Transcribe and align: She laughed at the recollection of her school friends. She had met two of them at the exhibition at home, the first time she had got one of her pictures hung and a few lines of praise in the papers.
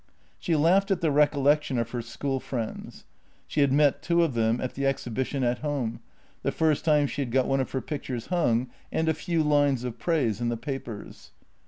She 0.39 0.55
laughed 0.55 0.89
at 0.89 1.01
the 1.01 1.11
recollection 1.11 1.77
of 1.77 1.91
her 1.91 2.01
school 2.01 2.39
friends. 2.39 3.05
She 3.45 3.61
had 3.61 3.71
met 3.71 4.01
two 4.01 4.23
of 4.23 4.33
them 4.33 4.59
at 4.59 4.73
the 4.73 4.83
exhibition 4.87 5.43
at 5.43 5.59
home, 5.59 5.99
the 6.41 6.51
first 6.51 6.83
time 6.83 7.05
she 7.05 7.21
had 7.21 7.29
got 7.29 7.45
one 7.45 7.59
of 7.59 7.69
her 7.71 7.81
pictures 7.81 8.25
hung 8.33 8.71
and 8.91 9.07
a 9.07 9.13
few 9.13 9.43
lines 9.43 9.83
of 9.83 9.99
praise 9.99 10.41
in 10.41 10.49
the 10.49 10.57
papers. 10.57 11.33